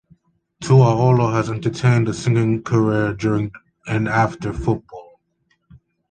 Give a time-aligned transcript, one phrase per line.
[0.63, 3.51] Tuaolo has entertained a singing career during
[3.85, 5.19] and after football.